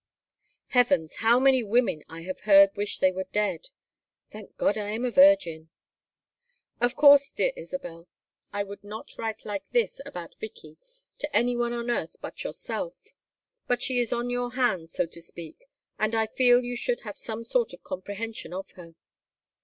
Heavens! 0.69 1.17
how 1.17 1.37
many 1.39 1.61
women 1.61 2.03
I 2.09 2.21
have 2.23 2.39
heard 2.39 2.75
wish 2.75 2.97
they 2.97 3.11
were 3.11 3.25
dead. 3.31 3.69
Thank 4.31 4.57
God 4.57 4.75
I 4.75 4.89
am 4.89 5.05
a 5.05 5.11
virgin! 5.11 5.69
"Of 6.79 6.95
course, 6.95 7.29
dear 7.29 7.53
Isabel, 7.55 8.07
I 8.51 8.63
would 8.63 8.83
not 8.83 9.15
write 9.19 9.45
like 9.45 9.69
this 9.69 10.01
about 10.03 10.39
Vicky 10.39 10.79
to 11.19 11.31
any 11.35 11.55
one 11.55 11.71
on 11.71 11.91
earth 11.91 12.15
but 12.19 12.43
yourself. 12.43 12.95
But 13.67 13.83
she 13.83 13.99
is 13.99 14.11
on 14.11 14.31
your 14.31 14.53
hands, 14.53 14.91
so 14.93 15.05
to 15.05 15.21
speak, 15.21 15.69
and 15.99 16.15
I 16.15 16.25
feel 16.25 16.63
you 16.63 16.75
should 16.75 17.01
have 17.01 17.15
some 17.15 17.43
sort 17.43 17.71
of 17.71 17.83
comprehension 17.83 18.53
of 18.53 18.71
her. 18.71 18.95